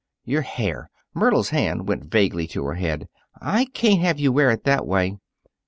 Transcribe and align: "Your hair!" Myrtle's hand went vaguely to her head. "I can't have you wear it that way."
"Your 0.25 0.41
hair!" 0.41 0.89
Myrtle's 1.13 1.49
hand 1.51 1.87
went 1.87 2.05
vaguely 2.09 2.47
to 2.47 2.63
her 2.65 2.73
head. 2.73 3.07
"I 3.39 3.65
can't 3.65 4.01
have 4.01 4.19
you 4.19 4.31
wear 4.31 4.49
it 4.49 4.63
that 4.63 4.87
way." 4.87 5.17